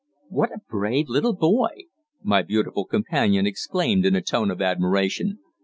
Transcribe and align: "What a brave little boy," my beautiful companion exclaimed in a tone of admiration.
"What 0.29 0.49
a 0.51 0.61
brave 0.67 1.09
little 1.09 1.35
boy," 1.35 1.83
my 2.23 2.41
beautiful 2.41 2.85
companion 2.85 3.45
exclaimed 3.45 4.03
in 4.03 4.15
a 4.15 4.21
tone 4.23 4.49
of 4.49 4.59
admiration. 4.59 5.37